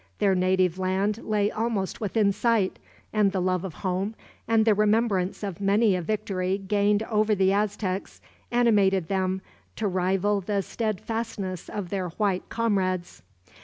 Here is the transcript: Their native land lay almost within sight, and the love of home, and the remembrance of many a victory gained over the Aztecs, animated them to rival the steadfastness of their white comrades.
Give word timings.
Their 0.17 0.33
native 0.33 0.79
land 0.79 1.19
lay 1.19 1.51
almost 1.51 2.01
within 2.01 2.31
sight, 2.31 2.79
and 3.13 3.31
the 3.31 3.39
love 3.39 3.63
of 3.63 3.75
home, 3.85 4.15
and 4.47 4.65
the 4.65 4.73
remembrance 4.73 5.43
of 5.43 5.61
many 5.61 5.95
a 5.95 6.01
victory 6.01 6.57
gained 6.57 7.03
over 7.03 7.35
the 7.35 7.53
Aztecs, 7.53 8.19
animated 8.51 9.09
them 9.09 9.43
to 9.75 9.87
rival 9.87 10.41
the 10.41 10.61
steadfastness 10.61 11.69
of 11.69 11.91
their 11.91 12.09
white 12.09 12.49
comrades. 12.49 13.21